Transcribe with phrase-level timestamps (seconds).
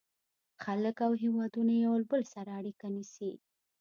[0.63, 3.31] •خلک او هېوادونه یو له بل سره اړیکه نیسي.